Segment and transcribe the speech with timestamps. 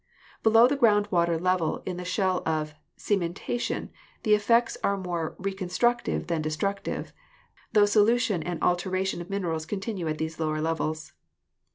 [0.41, 3.89] Below the ground water level in the shell of cementation
[4.23, 7.13] the effects are more reconstructive than destructive,
[7.73, 11.13] tho solution and alteration of minerals continue at these lower levels.